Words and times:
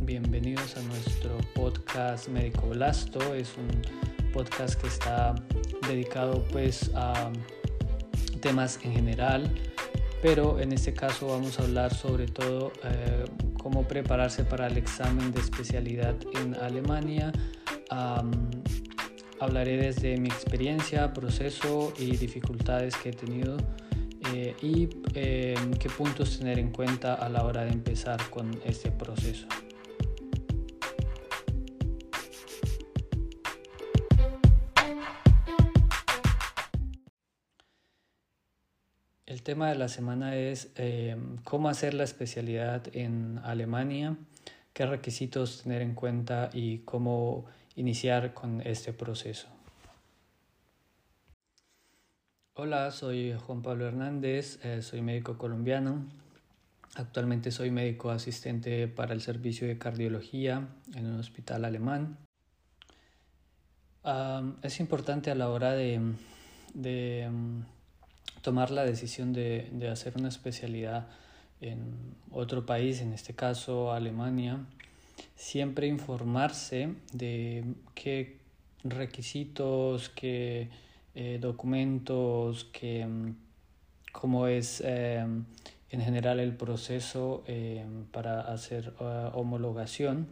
Bienvenidos 0.00 0.76
a 0.76 0.82
nuestro 0.82 1.38
podcast 1.54 2.28
Médico 2.28 2.68
Blasto. 2.68 3.34
Es 3.34 3.54
un 3.56 4.32
podcast 4.32 4.78
que 4.78 4.88
está 4.88 5.34
dedicado 5.88 6.44
pues 6.52 6.90
a 6.94 7.30
temas 8.42 8.78
en 8.84 8.92
general, 8.92 9.50
pero 10.20 10.60
en 10.60 10.72
este 10.72 10.92
caso 10.92 11.28
vamos 11.28 11.58
a 11.58 11.62
hablar 11.62 11.94
sobre 11.94 12.26
todo 12.26 12.70
eh, 12.84 13.24
cómo 13.62 13.88
prepararse 13.88 14.44
para 14.44 14.66
el 14.66 14.76
examen 14.76 15.32
de 15.32 15.40
especialidad 15.40 16.16
en 16.34 16.54
Alemania. 16.56 17.32
hablaré 19.40 19.78
desde 19.78 20.18
mi 20.18 20.28
experiencia, 20.28 21.14
proceso 21.14 21.94
y 21.98 22.16
dificultades 22.18 22.94
que 22.94 23.08
he 23.08 23.14
tenido 23.14 23.56
eh, 24.32 24.54
y 24.62 24.88
eh, 25.14 25.54
qué 25.78 25.88
puntos 25.88 26.38
tener 26.38 26.58
en 26.58 26.70
cuenta 26.70 27.14
a 27.14 27.28
la 27.28 27.44
hora 27.44 27.64
de 27.64 27.72
empezar 27.72 28.18
con 28.30 28.60
este 28.64 28.90
proceso. 28.90 29.46
El 39.26 39.42
tema 39.42 39.70
de 39.70 39.76
la 39.76 39.88
semana 39.88 40.36
es 40.36 40.70
eh, 40.76 41.16
cómo 41.44 41.68
hacer 41.68 41.94
la 41.94 42.04
especialidad 42.04 42.84
en 42.92 43.40
Alemania, 43.42 44.16
qué 44.72 44.86
requisitos 44.86 45.62
tener 45.62 45.82
en 45.82 45.94
cuenta 45.94 46.50
y 46.52 46.78
cómo 46.78 47.46
iniciar 47.74 48.34
con 48.34 48.60
este 48.60 48.92
proceso. 48.92 49.48
Hola, 52.62 52.90
soy 52.90 53.34
Juan 53.46 53.62
Pablo 53.62 53.86
Hernández, 53.86 54.62
eh, 54.62 54.82
soy 54.82 55.00
médico 55.00 55.38
colombiano. 55.38 56.04
Actualmente 56.94 57.52
soy 57.52 57.70
médico 57.70 58.10
asistente 58.10 58.86
para 58.86 59.14
el 59.14 59.22
servicio 59.22 59.66
de 59.66 59.78
cardiología 59.78 60.68
en 60.94 61.06
un 61.06 61.18
hospital 61.18 61.64
alemán. 61.64 62.18
es 64.62 64.78
importante 64.78 65.30
a 65.30 65.34
la 65.34 65.48
hora 65.48 65.72
de, 65.72 66.00
mm, 66.00 67.62
tomar 68.42 68.70
la 68.70 68.84
decisión 68.84 69.32
de, 69.32 69.70
de, 69.72 69.88
hacer 69.88 70.18
una 70.18 70.28
especialidad 70.28 71.08
en 71.62 72.14
otro 72.30 72.66
país, 72.66 73.00
en 73.00 73.14
este 73.14 73.32
caso 73.34 73.90
Alemania, 73.90 74.66
siempre 75.34 75.86
informarse 75.86 76.94
de 77.14 77.64
qué 77.94 78.36
requisitos, 78.84 80.10
qué 80.10 80.68
eh, 81.16 81.38
documentos, 81.40 82.64
que 82.66 83.04
mm, 83.04 83.34
cómo 84.12 84.46
es 84.46 84.80
eh, 84.86 85.18
en 85.18 86.00
general 86.00 86.38
el 86.38 86.54
proceso 86.56 87.42
eh, 87.48 87.84
para 88.12 88.42
hacer 88.42 88.94
homologación 89.34 90.28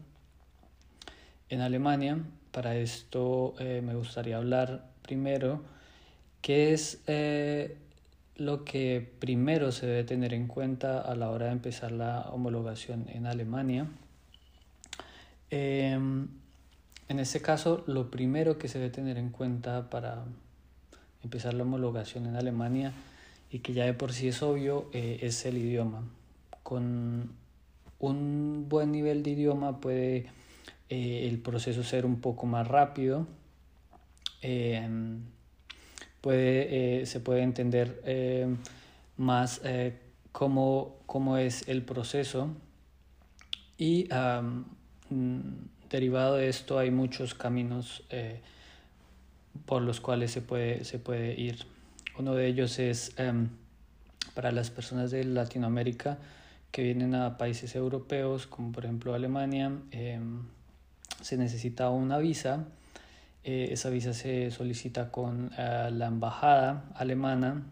en 1.49 1.62
Alemania. 1.62 2.19
Para 2.53 2.77
esto 2.77 3.55
me 3.59 3.95
gustaría 3.95 4.37
hablar 4.37 4.87
primero 5.03 5.62
qué 6.43 6.73
es 6.73 7.03
lo 8.37 8.65
que 8.65 9.12
primero 9.19 9.73
se 9.73 9.87
debe 9.87 10.05
tener 10.05 10.33
en 10.33 10.47
cuenta 10.47 11.01
a 11.01 11.15
la 11.15 11.31
hora 11.31 11.47
de 11.47 11.53
empezar 11.53 11.93
la 11.93 12.23
homologación 12.31 13.06
en 13.09 13.27
Alemania. 13.27 13.87
en 15.51 16.31
este 17.09 17.41
caso, 17.43 17.84
lo 17.87 18.11
primero 18.11 18.59
que 18.59 18.69
se 18.69 18.79
debe 18.79 18.91
tener 18.91 19.19
en 19.19 19.31
cuenta 19.31 19.91
para 19.91 20.25
empezar 21.25 21.55
la 21.55 21.63
homologación 21.63 22.27
en 22.27 22.37
Alemania 22.37 22.93
y 23.51 23.61
que 23.61 23.73
ya 23.73 23.85
de 23.85 23.95
por 23.95 24.13
sí 24.13 24.29
es 24.29 24.43
obvio, 24.43 24.89
eh, 24.93 25.21
es 25.23 25.45
el 25.47 25.59
idioma. 25.59 26.03
Con 26.63 27.33
un 27.99 28.67
buen 28.69 28.93
nivel 28.93 29.23
de 29.23 29.31
idioma 29.31 29.81
puede 29.81 30.27
eh, 30.89 31.29
el 31.29 31.39
proceso 31.39 31.83
ser 31.83 32.07
un 32.07 32.21
poco 32.21 32.47
más 32.47 32.69
rápido, 32.69 33.27
em, 34.43 35.23
puede, 36.21 37.01
eh, 37.03 37.07
se 37.07 37.21
puede 37.21 37.43
entender 37.43 38.01
em, 38.05 38.59
más 39.17 39.61
cómo, 40.33 40.97
cómo, 41.07 41.39
es 41.39 41.67
el 41.69 41.83
proceso 41.83 42.49
y 43.78 44.09
mm, 45.11 45.41
derivado 45.91 46.37
de 46.37 46.49
esto 46.49 46.78
hay 46.78 46.91
muchos 46.91 47.34
caminos 47.34 48.05
por 49.66 49.82
los 49.82 50.00
cuales 50.00 50.31
se 50.31 50.41
puede, 50.41 50.84
se 50.84 50.98
puede 50.98 51.38
ir. 51.38 51.66
Uno 52.19 52.34
de 52.34 52.47
ellos 52.47 52.78
es 52.78 53.12
em, 53.19 53.48
para 54.34 54.50
las 54.53 54.70
personas 54.70 55.10
de 55.10 55.25
Latinoamérica 55.25 56.19
que 56.70 56.82
vienen 56.82 57.14
a 57.14 57.38
países 57.38 57.75
europeos, 57.75 58.47
como 58.47 58.72
por 58.72 58.84
ejemplo 58.84 59.14
Alemania, 59.14 59.72
em, 59.91 60.42
se 61.22 61.36
necesita 61.36 61.91
una 61.91 62.19
visa. 62.19 62.66
Eh, 63.44 63.69
esa 63.72 63.91
visa 63.91 64.12
se 64.12 64.50
solicita 64.50 65.10
con 65.10 65.50
eh, 65.56 65.91
la 65.92 66.06
embajada 66.06 66.84
alemana, 66.94 67.62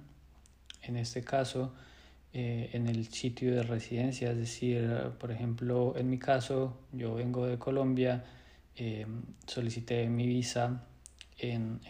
en 0.83 0.97
este 0.97 1.23
caso, 1.23 1.73
eh, 2.33 2.71
en 2.73 2.87
el 2.87 3.09
sitio 3.09 3.55
de 3.55 3.63
residencia. 3.63 4.31
Es 4.31 4.39
decir, 4.39 4.89
por 5.19 5.31
ejemplo, 5.31 5.95
en 5.97 6.09
mi 6.11 6.19
caso, 6.19 6.79
yo 6.93 7.15
vengo 7.15 7.47
de 7.47 7.59
Colombia, 7.59 8.25
em, 8.77 9.23
solicité 9.47 10.09
mi 10.09 10.27
visa 10.27 10.83
en, 11.39 11.81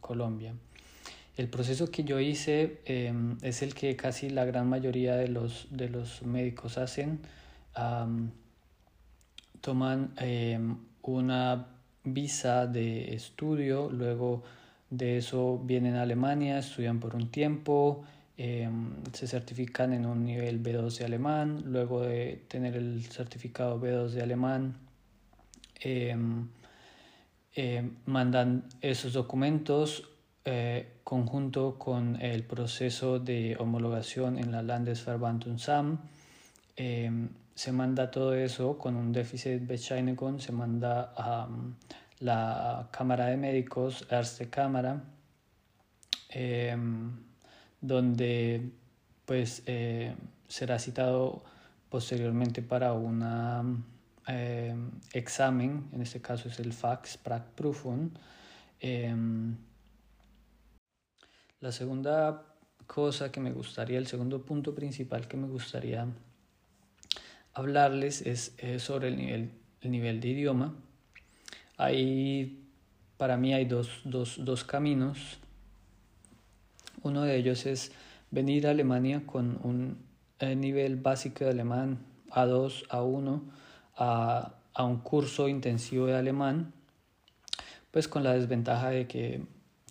Colombia. 0.00 0.54
El 1.36 1.48
proceso 1.48 1.90
que 1.90 2.04
yo 2.04 2.20
hice 2.20 2.80
em, 2.84 3.38
es 3.42 3.62
el 3.62 3.74
que 3.74 3.96
casi 3.96 4.28
la 4.30 4.44
gran 4.44 4.68
mayoría 4.68 5.16
de 5.16 5.28
los, 5.28 5.66
de 5.70 5.88
los 5.88 6.22
médicos 6.22 6.78
hacen. 6.78 7.20
toman 9.60 10.12
em, 10.18 10.76
una 11.02 11.66
visa 12.04 12.66
de 12.66 13.14
estudio, 13.14 13.90
luego 13.90 14.42
de 14.90 15.18
eso 15.18 15.58
vienen 15.64 15.94
a 15.96 16.02
Alemania, 16.02 16.58
estudian 16.58 17.00
por 17.00 17.14
un 17.14 17.30
tiempo, 17.30 18.04
em, 18.36 18.92
se 19.12 19.26
certifican 19.26 19.92
en 19.92 20.04
un 20.04 20.24
nivel 20.24 20.62
B2 20.62 20.98
de 20.98 21.04
alemán, 21.06 21.62
luego 21.66 22.02
de 22.02 22.44
tener 22.48 22.76
el 22.76 23.02
certificado 23.04 23.80
B2 23.80 24.10
de 24.10 24.22
alemán, 24.22 24.74
eh, 27.54 27.90
mandan 28.06 28.64
esos 28.80 29.12
documentos 29.12 30.08
eh, 30.44 31.00
conjunto 31.04 31.78
con 31.78 32.20
el 32.22 32.44
proceso 32.44 33.18
de 33.18 33.56
homologación 33.58 34.38
en 34.38 34.50
la 34.52 34.62
Landesverband 34.62 35.58
SAM. 35.58 35.98
Eh, 36.76 37.10
se 37.54 37.72
manda 37.72 38.10
todo 38.10 38.34
eso 38.34 38.78
con 38.78 38.96
un 38.96 39.12
déficit 39.12 39.66
Bescheinigung, 39.66 40.40
se 40.40 40.52
manda 40.52 41.12
a 41.14 41.46
um, 41.46 41.74
la 42.20 42.88
Cámara 42.90 43.26
de 43.26 43.36
Médicos, 43.36 44.06
Erste 44.10 44.48
Cámara, 44.48 45.04
donde 47.82 48.70
pues 49.26 49.62
será 50.48 50.78
citado 50.78 51.42
posteriormente 51.90 52.62
para 52.62 52.94
una 52.94 53.64
eh, 54.28 54.74
examen, 55.12 55.88
en 55.92 56.02
este 56.02 56.20
caso 56.20 56.48
es 56.48 56.58
el 56.58 56.72
Fax 56.72 57.16
Praktprüfung. 57.18 58.10
Eh, 58.80 59.14
la 61.60 61.72
segunda 61.72 62.46
cosa 62.86 63.30
que 63.30 63.40
me 63.40 63.52
gustaría, 63.52 63.98
el 63.98 64.06
segundo 64.06 64.44
punto 64.44 64.74
principal 64.74 65.28
que 65.28 65.36
me 65.36 65.46
gustaría 65.46 66.06
hablarles 67.54 68.22
es, 68.22 68.54
sobre 68.82 69.08
el 69.08 69.16
nivel, 69.16 69.52
el 69.80 69.90
nivel 69.90 70.20
de 70.20 70.28
idioma. 70.28 70.74
Hay, 71.76 72.68
para 73.16 73.36
mí 73.36 73.54
hay 73.54 73.64
dos, 73.64 74.00
dos, 74.04 74.44
dos 74.44 74.64
caminos. 74.64 75.38
Uno 77.02 77.22
de 77.22 77.36
ellos 77.36 77.66
es 77.66 77.92
venir 78.30 78.66
a 78.66 78.70
Alemania 78.70 79.22
con 79.26 79.60
un 79.62 79.98
eh, 80.40 80.56
nivel 80.56 80.96
básico 80.96 81.44
de 81.44 81.50
alemán 81.50 82.04
A2, 82.30 82.88
A1 82.88 83.42
a, 83.96 84.54
un 84.78 84.98
curso 84.98 85.48
intensivo 85.48 86.06
de 86.06 86.16
alemán, 86.16 86.72
pues 87.90 88.08
con 88.08 88.24
la 88.24 88.32
desventaja 88.32 88.90
de 88.90 89.06
que 89.06 89.42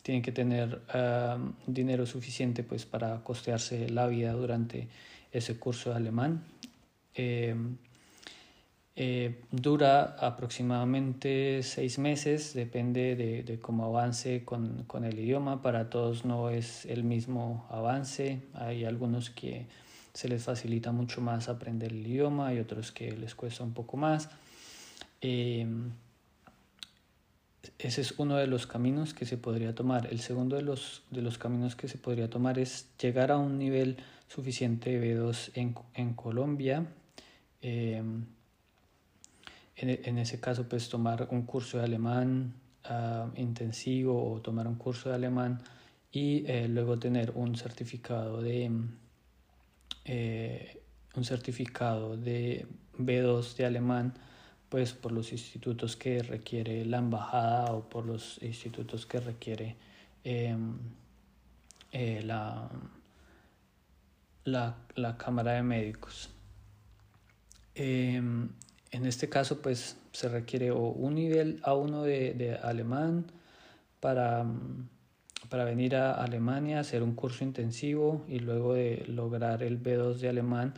tienen 0.01 0.24
que 0.24 0.31
tener 0.31 0.81
um, 0.95 1.53
dinero 1.68 2.06
suficiente 2.06 2.63
pues 2.63 2.86
para 2.86 3.24
costearse 3.24 3.89
la 3.89 4.07
vida 4.07 4.33
durante 4.33 4.88
ese 5.31 5.59
curso 5.59 5.92
de 5.92 5.95
alemán. 5.98 6.44
Eh, 7.13 7.56
eh, 8.95 9.42
dura 9.51 10.18
aproximadamente 10.19 11.63
seis 11.63 11.97
meses, 11.97 12.54
depende 12.54 13.15
de, 13.15 13.59
cómo 13.59 13.86
avance 13.86 14.44
con, 14.44 14.83
con, 14.83 15.06
el 15.06 15.18
idioma. 15.18 15.62
Para 15.62 15.89
todos 15.89 16.25
no 16.25 16.50
es 16.50 16.86
el 16.86 17.04
mismo 17.04 17.65
avance. 17.69 18.42
Hay 18.54 18.83
algunos 18.83 19.30
que 19.30 19.65
se 20.13 20.28
les 20.28 20.44
facilita 20.44 20.92
mucho 20.92 21.22
más 21.22 21.50
aprender 21.50 21.92
el 21.92 22.06
idioma 22.06 22.54
y 22.54 22.60
otros 22.60 22.92
que 22.92 23.12
les 23.12 23.36
cuesta 23.36 23.63
un 23.63 23.74
poco 23.74 23.98
más. 23.98 24.30
Eh, 25.22 25.66
ese 27.78 28.02
es 28.02 28.13
uno 28.18 28.38
de 28.38 28.48
los 28.48 28.68
caminos 28.68 29.13
que 29.13 29.25
se 29.25 29.38
podría 29.38 29.74
tomar. 29.75 30.08
El 30.12 30.19
segundo 30.19 30.56
de 30.56 30.63
los, 30.63 31.04
de 31.12 31.22
los 31.22 31.38
caminos 31.38 31.75
que 31.75 31.88
se 31.88 31.98
podría 31.98 32.30
tomar 32.30 32.60
es 32.60 32.90
llegar 33.00 33.31
a 33.31 33.38
un 33.38 33.58
nivel 33.58 33.98
suficiente 34.28 34.98
de 34.98 35.16
B2 35.16 35.52
en, 35.56 35.75
en 35.94 36.14
Colombia. 36.14 36.86
Eh, 37.62 38.04
en, 39.75 40.18
ese 40.18 40.40
caso 40.40 40.68
pues 40.68 40.90
tomar 40.90 41.28
un 41.31 41.44
curso 41.44 41.80
de 41.80 41.86
alemán 41.86 42.54
ah, 42.86 43.30
intensivo 43.36 44.31
o 44.31 44.42
tomar 44.42 44.68
un 44.68 44.75
curso 44.75 45.10
de 45.10 45.16
alemán 45.16 45.60
y 46.12 46.44
eh, 46.46 46.68
luego 46.68 47.00
tener 47.00 47.31
un 47.36 47.56
certificado 47.56 48.42
de 48.42 48.69
eh, 50.06 50.81
un 51.15 51.24
certificado 51.24 52.18
de 52.18 52.65
B2 52.98 53.56
de 53.56 53.65
alemán 53.65 54.13
pues 54.69 54.94
por 54.94 55.12
los 55.12 55.33
institutos 55.33 55.98
que 55.98 56.24
requiere 56.24 56.86
la 56.86 57.00
embajada 57.00 57.74
o 57.74 57.89
por 57.89 58.06
los 58.06 58.42
institutos 58.42 59.06
que 59.06 59.19
requiere 59.19 59.75
em, 60.24 60.77
eh, 61.92 62.21
la, 62.24 62.69
la, 64.45 64.77
la, 64.95 65.18
Cámara 65.18 65.51
de 65.53 65.63
Médicos. 65.63 66.30
Em, 67.75 68.47
en 68.92 69.06
este 69.06 69.27
caso, 69.27 69.62
pues 69.62 69.97
se 70.13 70.30
requiere 70.30 70.71
un 70.71 71.15
nivel 71.15 71.62
A1 71.63 72.04
de, 72.04 72.33
de 72.33 72.56
alemán 72.56 73.25
para, 74.00 74.45
para 75.50 75.66
venir 75.66 75.96
a 75.96 76.14
Alemania, 76.14 76.80
hacer 76.80 77.04
un 77.04 77.16
curso 77.16 77.44
intensivo 77.44 78.26
y 78.28 78.40
luego 78.40 78.74
de 78.74 79.04
lograr 79.08 79.64
el 79.64 79.82
B2 79.82 80.18
de 80.18 80.30
alemán, 80.30 80.74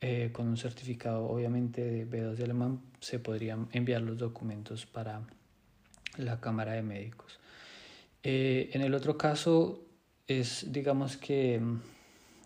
eh, 0.00 0.30
con 0.32 0.48
un 0.48 0.56
certificado 0.56 1.26
obviamente 1.26 1.84
de 1.84 2.06
B2 2.08 2.34
de 2.34 2.44
alemán, 2.44 2.80
se 3.00 3.18
podrían 3.18 3.68
enviar 3.72 4.02
los 4.02 4.18
documentos 4.18 4.86
para 4.86 5.22
la 6.16 6.40
Cámara 6.40 6.72
de 6.72 6.82
Médicos. 6.82 7.38
Eh, 8.22 8.70
en 8.72 8.82
el 8.82 8.94
otro 8.94 9.16
caso 9.16 9.84
es, 10.26 10.66
digamos 10.72 11.16
que 11.16 11.60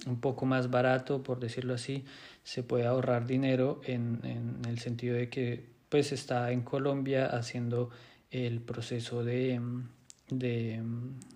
un 0.06 0.21
poco 0.21 0.47
más 0.47 0.71
barato, 0.71 1.23
por 1.23 1.41
decirlo 1.41 1.75
así, 1.75 2.05
se 2.43 2.62
puede 2.62 2.87
ahorrar 2.87 3.27
dinero 3.27 3.81
en, 3.85 4.21
en 4.25 4.62
el 4.69 4.79
sentido 4.79 5.17
de 5.17 5.29
que 5.29 5.73
pues 5.89 6.12
está 6.12 6.50
en 6.53 6.62
Colombia 6.62 7.27
haciendo 7.27 7.91
el 8.31 8.61
proceso 8.61 9.23
de, 9.25 9.61
de 10.38 10.82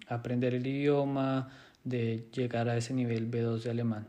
aprender 0.08 0.54
el 0.54 0.66
idioma, 0.66 1.48
de 1.84 2.28
llegar 2.32 2.68
a 2.68 2.76
ese 2.76 2.94
nivel 2.94 3.30
B2 3.30 3.62
de 3.62 3.70
alemán. 3.70 4.06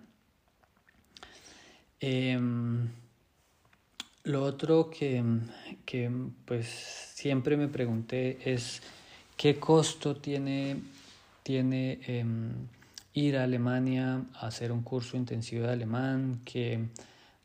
Em, 1.99 2.87
lo 4.23 4.43
otro 4.43 4.89
que, 4.89 5.23
que, 5.85 6.11
pues 6.45 6.67
siempre 7.13 7.57
me 7.57 7.67
pregunté 7.67 8.37
es 8.43 8.81
qué 9.35 9.59
costo 9.59 10.15
tiene, 10.15 10.77
tiene 11.43 11.99
em, 12.07 12.51
ir 13.13 13.37
a 13.37 13.43
Alemania 13.43 14.21
a 14.35 14.47
hacer 14.47 14.71
un 14.71 14.83
curso 14.83 15.17
intensivo 15.17 15.65
de 15.65 15.73
alemán, 15.73 16.41
qué 16.45 16.87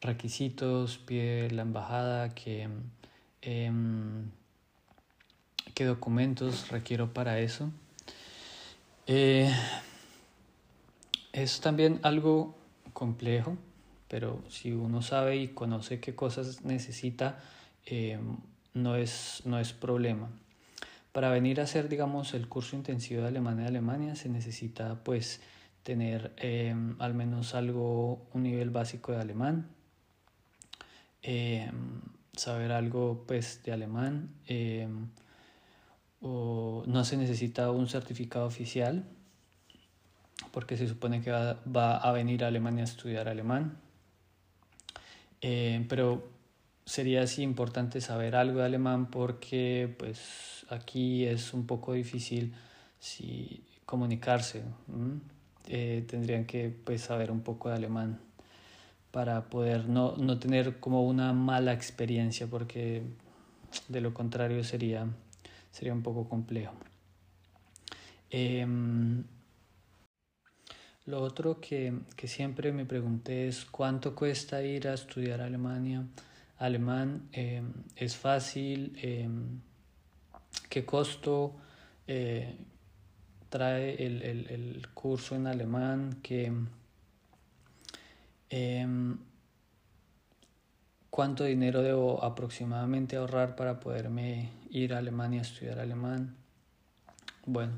requisitos 0.00 0.98
pide 0.98 1.50
la 1.50 1.62
embajada, 1.62 2.34
qué, 2.34 2.68
em, 3.42 4.30
documentos 5.84 6.68
requiero 6.70 7.12
para 7.12 7.38
eso. 7.40 7.70
Eh, 9.06 9.52
es 11.32 11.60
también 11.60 12.00
algo 12.02 12.54
complejo 12.92 13.56
pero 14.12 14.44
si 14.50 14.72
uno 14.72 15.00
sabe 15.00 15.36
y 15.36 15.48
conoce 15.48 15.98
qué 15.98 16.14
cosas 16.14 16.66
necesita, 16.66 17.38
eh, 17.86 18.20
no, 18.74 18.94
es, 18.94 19.40
no 19.46 19.58
es 19.58 19.72
problema. 19.72 20.28
Para 21.12 21.30
venir 21.30 21.60
a 21.60 21.62
hacer, 21.62 21.88
digamos, 21.88 22.34
el 22.34 22.46
curso 22.46 22.76
intensivo 22.76 23.22
de 23.22 23.28
alemán 23.28 23.60
en 23.60 23.68
Alemania 23.68 24.14
se 24.14 24.28
necesita, 24.28 25.02
pues, 25.02 25.40
tener 25.82 26.34
eh, 26.36 26.76
al 26.98 27.14
menos 27.14 27.54
algo, 27.54 28.22
un 28.34 28.42
nivel 28.42 28.68
básico 28.68 29.12
de 29.12 29.22
alemán, 29.22 29.70
saber 32.36 32.72
algo, 32.72 33.24
pues, 33.26 33.62
de 33.64 33.72
alemán, 33.72 34.28
o 36.22 36.84
no 36.86 37.04
se 37.04 37.16
necesita 37.16 37.70
un 37.70 37.88
certificado 37.88 38.46
oficial, 38.46 39.04
porque 40.52 40.76
se 40.76 40.88
supone 40.88 41.20
que 41.20 41.30
va, 41.30 41.60
va 41.64 41.96
a 41.96 42.12
venir 42.12 42.44
a 42.44 42.48
Alemania 42.48 42.84
a 42.84 42.86
estudiar 42.86 43.28
alemán. 43.28 43.76
Eh, 45.40 45.84
pero 45.88 46.30
sería 46.84 47.22
así 47.22 47.42
importante 47.42 48.00
saber 48.00 48.36
algo 48.36 48.60
de 48.60 48.66
alemán 48.66 49.10
porque 49.10 49.94
pues 49.98 50.66
aquí 50.70 51.24
es 51.24 51.52
un 51.52 51.66
poco 51.66 51.92
difícil 51.92 52.54
si 52.98 53.64
comunicarse. 53.84 54.62
Eh, 55.68 56.04
tendrían 56.08 56.44
que 56.44 56.74
pues 56.84 57.02
saber 57.02 57.30
un 57.30 57.40
poco 57.40 57.68
de 57.68 57.76
alemán 57.76 58.20
para 59.10 59.44
poder 59.50 59.88
no, 59.88 60.16
no 60.16 60.38
tener 60.38 60.80
como 60.80 61.02
una 61.06 61.32
mala 61.32 61.72
experiencia 61.72 62.46
porque 62.46 63.02
de 63.88 64.00
lo 64.00 64.14
contrario 64.14 64.64
sería, 64.64 65.06
sería 65.72 65.92
un 65.92 66.02
poco 66.02 66.28
complejo. 66.28 66.74
Em, 68.30 69.24
lo 71.06 71.20
otro 71.20 71.60
que, 71.60 71.92
siempre 72.24 72.72
me 72.72 72.86
pregunté 72.86 73.48
es 73.48 73.64
cuánto 73.64 74.14
cuesta 74.14 74.62
ir 74.62 74.86
a 74.86 74.94
estudiar 74.94 75.40
Alemania. 75.40 76.04
Alemán 76.58 77.28
em, 77.32 77.72
es 77.96 78.16
fácil, 78.16 78.96
em, 79.02 79.60
qué 80.68 80.84
costo 80.84 81.56
eh, 82.06 82.56
trae 83.48 84.02
el, 84.06 84.86
curso 84.94 85.34
en 85.34 85.46
alemán, 85.46 86.20
que, 86.22 86.52
cuánto 91.12 91.44
dinero 91.44 91.82
debo 91.82 92.24
aproximadamente 92.24 93.16
ahorrar 93.16 93.54
para 93.54 93.80
poderme 93.80 94.48
ir 94.70 94.94
a 94.94 94.98
Alemania 94.98 95.40
a 95.40 95.42
estudiar 95.42 95.78
alemán. 95.78 96.34
Bueno, 97.44 97.74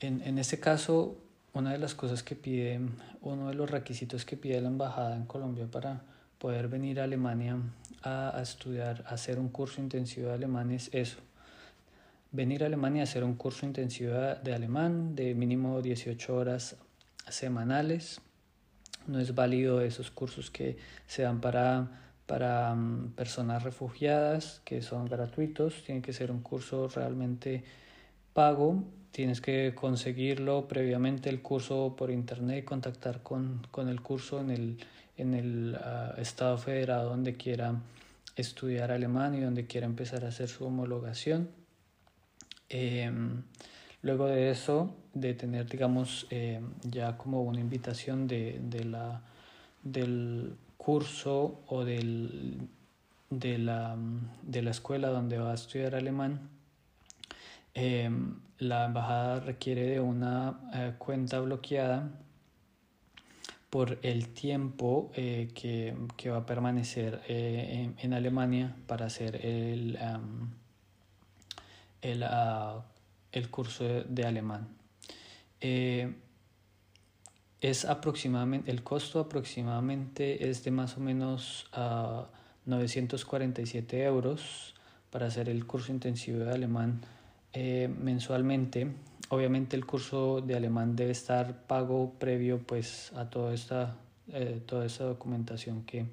en, 0.00 0.22
en 0.22 0.38
este 0.38 0.58
caso 0.58 1.18
una 1.52 1.72
de 1.72 1.78
las 1.78 1.94
cosas 1.94 2.22
que 2.22 2.34
pide, 2.34 2.80
uno 3.20 3.48
de 3.48 3.54
los 3.54 3.70
requisitos 3.70 4.24
que 4.24 4.38
pide 4.38 4.60
la 4.62 4.68
embajada 4.68 5.16
en 5.16 5.26
Colombia 5.26 5.66
para 5.70 6.00
poder 6.38 6.68
venir 6.68 6.98
a 6.98 7.04
Alemania 7.04 7.58
a, 8.02 8.38
estudiar, 8.42 9.04
a 9.06 9.14
hacer 9.14 9.38
un 9.38 9.50
curso 9.50 9.82
intensivo 9.82 10.28
de 10.28 10.34
alemán 10.34 10.70
es 10.70 10.90
eso. 10.94 11.18
Venir 12.32 12.62
a 12.62 12.66
Alemania 12.66 13.02
a 13.02 13.04
hacer 13.04 13.22
un 13.22 13.34
curso 13.34 13.66
intensivo 13.66 14.14
de 14.14 14.54
alemán 14.54 15.14
de 15.14 15.34
mínimo 15.34 15.82
18 15.82 16.34
horas 16.34 16.76
semanales. 17.28 18.20
No 19.06 19.18
es 19.18 19.34
válido 19.34 19.82
esos 19.82 20.10
cursos 20.10 20.50
que 20.50 20.78
se 21.06 21.22
dan 21.22 21.40
para, 21.40 22.05
para 22.26 22.74
mm, 22.74 23.12
personas 23.12 23.62
refugiadas, 23.62 24.60
que 24.64 24.82
son 24.82 25.06
gratuitos. 25.06 25.82
Tiene 25.84 26.02
que 26.02 26.12
ser 26.12 26.30
un 26.30 26.40
curso 26.40 26.88
realmente 26.88 27.64
pago 28.32 28.84
tienes 29.16 29.40
que 29.40 29.72
conseguirlo 29.74 30.68
previamente 30.68 31.30
el 31.30 31.40
curso 31.40 31.96
por 31.96 32.10
internet, 32.10 32.66
contactar 32.66 33.22
con, 33.22 33.62
el 33.88 34.02
curso 34.02 34.40
en 34.40 34.50
el, 34.50 34.76
en 35.16 35.32
el 35.32 35.74
ah, 35.76 36.14
estado 36.18 36.58
federado 36.58 37.08
donde 37.08 37.34
quiera 37.34 37.80
estudiar 38.36 38.92
alemán 38.92 39.34
y 39.34 39.40
donde 39.40 39.66
quiera 39.66 39.86
empezar 39.86 40.26
a 40.26 40.28
hacer 40.28 40.48
su 40.50 40.66
homologación. 40.66 41.48
Em, 42.68 43.42
luego 44.02 44.26
de 44.26 44.50
eso, 44.50 44.94
de 45.14 45.32
tener, 45.32 45.66
digamos, 45.66 46.26
em, 46.28 46.74
ya 46.82 47.16
como 47.16 47.42
una 47.42 47.60
invitación 47.60 48.28
de, 48.28 48.84
la, 48.84 49.22
del 49.82 50.56
curso 50.76 51.60
o 51.66 51.84
del, 51.84 52.68
de, 53.30 53.58
la, 53.58 53.96
de 54.42 54.62
la 54.62 54.70
escuela 54.70 55.08
donde 55.08 55.38
va 55.38 55.52
a 55.52 55.54
estudiar 55.54 55.94
alemán, 55.94 56.50
Em, 57.78 58.40
la 58.58 58.86
embajada 58.86 59.40
requiere 59.40 59.82
de 59.82 60.00
una 60.00 60.58
eh, 60.72 60.94
cuenta 60.96 61.40
bloqueada 61.40 62.08
por 63.68 63.98
el 64.00 64.28
tiempo 64.28 65.10
eh, 65.14 65.50
que, 65.54 65.94
que, 66.16 66.30
va 66.30 66.38
a 66.38 66.46
permanecer 66.46 67.20
eh, 67.28 67.92
en, 67.98 68.14
Alemania 68.14 68.74
para 68.86 69.04
hacer 69.04 69.44
el, 69.44 69.98
el, 72.00 72.22
ah, 72.22 72.82
el, 73.30 73.50
curso 73.50 73.84
de, 73.84 74.24
alemán. 74.24 74.68
Es 77.60 77.86
el 78.66 78.82
costo 78.82 79.20
aproximadamente 79.20 80.48
es 80.48 80.62
de 80.64 80.70
más 80.70 80.96
o 80.96 81.00
menos 81.00 81.66
947 82.66 84.02
ah, 84.02 84.06
euros 84.06 84.74
para 85.10 85.26
hacer 85.26 85.48
el 85.48 85.66
curso 85.66 85.92
intensivo 85.92 86.40
de 86.40 86.52
alemán 86.52 87.00
eh, 87.52 87.88
mensualmente. 87.88 88.88
Obviamente 89.30 89.76
el 89.76 89.86
curso 89.86 90.40
de 90.40 90.54
alemán 90.54 90.94
debe 90.94 91.12
estar 91.12 91.66
pago 91.66 92.12
previo 92.18 92.58
pues 92.58 93.12
a 93.14 93.30
toda 93.30 93.54
esta, 93.54 93.96
eh, 94.32 94.60
toda 94.66 94.84
esa 94.84 95.04
documentación 95.04 95.84
que, 95.84 96.06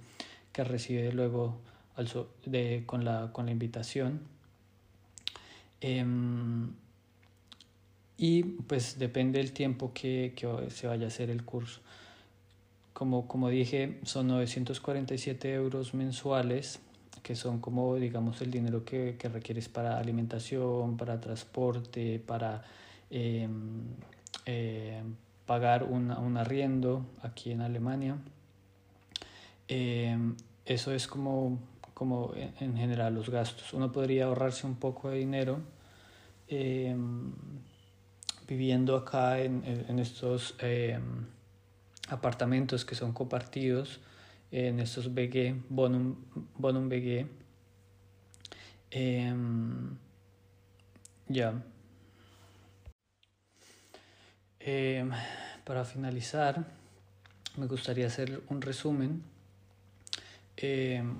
que 0.51 0.63
recibe 0.63 1.11
luego 1.11 1.59
de, 2.45 2.83
con, 2.85 3.03
la, 3.03 3.31
con 3.33 3.45
la 3.45 3.51
invitación. 3.51 4.21
Em, 5.81 6.73
y 8.17 8.43
pues 8.43 8.99
depende 8.99 9.39
del 9.39 9.51
tiempo 9.51 9.91
que, 9.93 10.33
que, 10.35 10.69
se 10.69 10.87
vaya 10.87 11.05
a 11.05 11.07
hacer 11.07 11.29
el 11.29 11.43
curso. 11.43 11.81
Como, 12.93 13.27
como 13.27 13.49
dije, 13.49 13.99
son 14.03 14.27
947 14.27 15.53
euros 15.53 15.93
mensuales 15.93 16.79
que 17.23 17.35
son 17.35 17.59
como, 17.59 17.95
digamos, 17.95 18.41
el 18.41 18.51
dinero 18.51 18.83
que, 18.83 19.15
que 19.17 19.29
requieres 19.29 19.69
para 19.69 19.97
alimentación, 19.97 20.97
para 20.97 21.21
transporte, 21.21 22.19
para 22.19 22.63
em, 23.09 23.83
eh, 24.45 25.01
pagar 25.45 25.83
un, 25.83 26.11
un, 26.11 26.37
arriendo 26.37 27.05
aquí 27.21 27.51
en 27.51 27.61
Alemania. 27.61 28.17
Em, 29.69 30.35
eso 30.65 30.93
es 30.93 31.07
como, 31.07 31.59
como 31.93 32.33
en 32.35 32.75
general 32.75 33.15
los 33.15 33.29
gastos. 33.29 33.73
Uno 33.73 33.91
podría 33.91 34.25
ahorrarse 34.25 34.67
un 34.67 34.75
poco 34.75 35.09
de 35.09 35.19
dinero 35.19 35.61
em, 36.49 37.31
viviendo 38.47 38.95
acá 38.95 39.39
en, 39.39 39.63
en 39.65 39.99
estos 39.99 40.55
apartamentos 42.09 42.85
que 42.85 42.95
son 42.95 43.13
compartidos 43.13 43.99
en 44.53 44.79
estos 44.79 45.11
BG, 45.13 45.63
Bonum, 45.67 46.15
Bonum. 46.55 46.87
Em, 48.91 49.97
ya. 51.27 51.63
Em, 54.59 55.09
para 55.63 55.83
finalizar, 55.85 56.63
me 57.57 57.65
gustaría 57.65 58.05
hacer 58.05 58.43
un 58.49 58.61
resumen. 58.61 59.23
Em, 60.57 61.15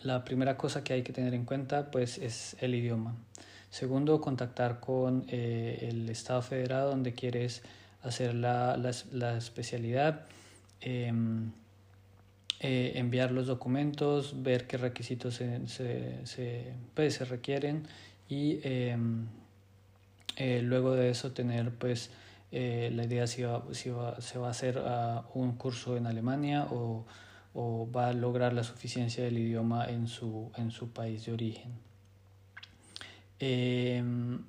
la 0.00 0.24
primera 0.24 0.56
cosa 0.56 0.82
que 0.82 0.94
hay 0.94 1.02
que 1.02 1.12
tener 1.12 1.34
en 1.34 1.44
cuenta 1.44 1.90
pues, 1.90 2.16
es 2.16 2.56
el 2.60 2.74
idioma. 2.74 3.14
Segundo, 3.70 4.20
contactar 4.20 4.80
con 4.80 5.26
eh, 5.28 5.88
el 5.90 6.08
Estado 6.08 6.40
federado 6.42 6.90
donde 6.90 7.12
quieres 7.12 7.62
hacer 8.02 8.34
la, 8.34 8.76
la, 8.76 8.92
la 9.12 9.36
especialidad. 9.36 10.26
Eh, 12.60 12.94
enviar 12.96 13.30
los 13.30 13.46
documentos, 13.46 14.42
ver 14.42 14.66
qué 14.66 14.78
requisitos 14.78 15.34
se, 15.36 15.68
se, 15.68 16.26
se, 16.26 16.72
pues, 16.94 17.14
se 17.14 17.24
requieren 17.24 17.86
y 18.28 18.58
em, 18.64 19.26
eh, 20.36 20.60
luego 20.64 20.94
de 20.94 21.10
eso 21.10 21.30
tener 21.30 21.70
pues 21.70 22.10
la 22.50 23.04
idea 23.04 23.28
si, 23.28 23.42
va, 23.42 23.62
si 23.72 23.90
va, 23.90 24.20
se 24.20 24.38
va 24.38 24.48
a 24.48 24.50
hacer 24.50 24.78
uh, 24.78 25.38
un 25.38 25.52
curso 25.52 25.96
en 25.96 26.06
Alemania 26.06 26.66
o, 26.70 27.04
o, 27.54 27.88
va 27.94 28.08
a 28.08 28.12
lograr 28.12 28.54
la 28.54 28.64
suficiencia 28.64 29.22
del 29.22 29.38
idioma 29.38 29.84
en 29.84 30.08
su, 30.08 30.50
en 30.56 30.70
su 30.70 30.88
país 30.88 31.26
de 31.26 31.32
origen. 31.32 31.87
Em, 33.40 34.40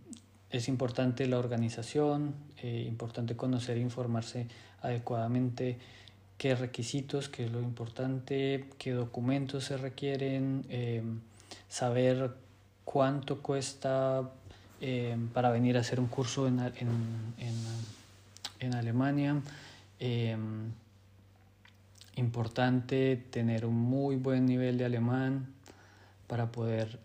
es 0.49 0.67
importante 0.67 1.27
la 1.27 1.37
organización, 1.37 2.33
importante 2.63 3.35
conocer 3.35 3.77
e 3.77 3.81
informarse 3.81 4.47
adecuadamente 4.81 5.77
qué 6.39 6.55
requisitos, 6.55 7.27
qué 7.29 7.45
es 7.45 7.51
lo 7.51 7.61
importante, 7.61 8.65
qué 8.79 8.93
documentos 8.93 9.65
se 9.65 9.77
requieren, 9.77 10.65
eh, 10.69 11.03
saber 11.67 12.31
cuánto 12.85 13.41
cuesta 13.41 14.31
eh, 14.81 15.17
para 15.33 15.51
venir 15.51 15.75
a 15.75 15.81
hacer 15.81 15.99
un 15.99 16.07
curso 16.07 16.47
en, 16.47 16.59
en, 16.59 17.53
en, 18.59 18.73
Alemania. 18.73 19.41
Eh, 19.99 20.37
importante 22.15 23.17
tener 23.29 23.65
un 23.65 23.75
muy 23.75 24.15
buen 24.15 24.45
nivel 24.45 24.77
de 24.77 24.85
alemán 24.85 25.47
para 26.27 26.51
poder 26.51 26.99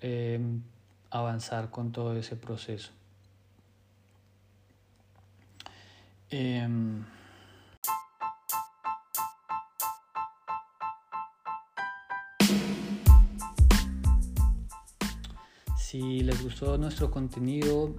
avanzar 1.14 1.70
con 1.70 1.92
todo 1.92 2.16
ese 2.16 2.34
proceso. 2.34 2.90
Si 15.76 16.20
les 16.20 16.42
gustó 16.42 16.76
nuestro 16.76 17.12
contenido, 17.12 17.94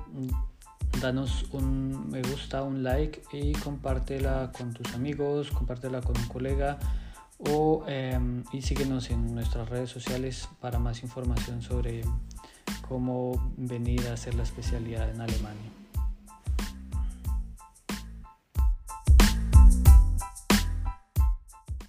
danos 1.02 1.46
un 1.54 2.10
me 2.10 2.22
gusta, 2.22 2.64
un 2.64 2.84
like 2.84 3.22
y 3.32 3.54
compártela 3.54 4.52
con 4.58 4.74
tus 4.74 4.94
amigos, 4.94 5.52
compártela 5.52 6.02
con 6.02 6.18
un 6.18 6.28
colega 6.28 6.78
o, 7.38 7.86
em, 7.88 8.44
y 8.52 8.62
síguenos 8.62 9.10
en 9.10 9.34
nuestras 9.34 9.70
redes 9.70 9.90
sociales 9.90 10.50
para 10.60 10.80
más 10.80 11.04
información 11.04 11.62
sobre 11.62 12.02
cómo 12.88 13.52
venir 13.58 14.08
a 14.08 14.14
hacer 14.14 14.36
la 14.36 14.44
especialidad 14.44 15.10
en 15.10 15.22
Alemania. 15.22 15.72